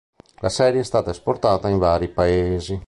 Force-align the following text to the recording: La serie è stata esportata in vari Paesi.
La 0.39 0.49
serie 0.49 0.81
è 0.81 0.83
stata 0.83 1.11
esportata 1.11 1.69
in 1.69 1.77
vari 1.77 2.07
Paesi. 2.07 2.75